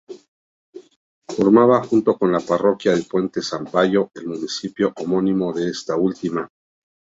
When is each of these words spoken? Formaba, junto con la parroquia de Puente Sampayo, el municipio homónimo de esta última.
Formaba, 1.29 1.83
junto 1.83 2.17
con 2.17 2.31
la 2.31 2.39
parroquia 2.39 2.95
de 2.95 3.03
Puente 3.03 3.39
Sampayo, 3.43 4.09
el 4.15 4.25
municipio 4.29 4.93
homónimo 4.97 5.53
de 5.53 5.69
esta 5.69 5.95
última. 5.95 6.49